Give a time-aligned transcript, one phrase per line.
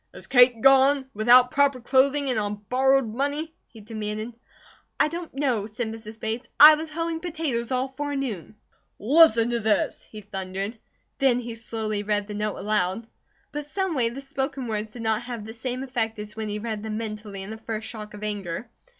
[0.15, 1.07] "Is Kate gone?
[1.13, 4.33] Without proper clothing and on borrowed money," he demanded.
[4.99, 6.19] "I don't know," said Mrs.
[6.19, 6.47] Bates.
[6.59, 8.55] "I was hoeing potatoes all forenoon."
[8.97, 10.79] "Listen to this," he thundered.
[11.19, 13.05] Then he slowly read the note aloud.
[13.51, 16.81] But someway the spoken words did not have the same effect as when he read
[16.81, 18.71] them mentally in the first shock of anger.